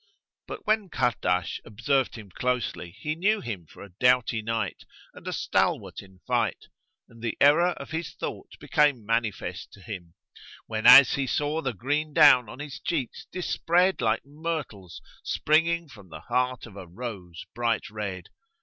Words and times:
But 0.47 0.65
when 0.65 0.89
Kahrdash 0.89 1.61
observed 1.63 2.15
him 2.15 2.31
closely 2.31 2.89
he 2.89 3.13
knew 3.13 3.39
him 3.39 3.67
for 3.67 3.83
a 3.83 3.91
doughty 3.99 4.41
knight 4.41 4.83
and 5.13 5.27
a 5.27 5.31
stalwart 5.31 6.01
in 6.01 6.21
fight; 6.25 6.69
and 7.07 7.21
the 7.21 7.37
error 7.39 7.73
of 7.73 7.91
his 7.91 8.15
thought 8.15 8.57
became 8.59 9.05
manifest 9.05 9.71
to 9.73 9.79
him, 9.79 10.15
whenas 10.65 11.13
he 11.13 11.27
saw 11.27 11.61
the 11.61 11.73
green 11.75 12.13
down 12.15 12.49
on 12.49 12.57
his 12.57 12.79
cheeks 12.79 13.27
dispread 13.31 14.01
like 14.01 14.25
myrtles 14.25 15.03
springing 15.23 15.87
from 15.87 16.09
the 16.09 16.21
heart 16.21 16.65
of 16.65 16.75
a 16.75 16.87
rose 16.87 17.45
bright 17.53 17.87
red. 17.91 18.29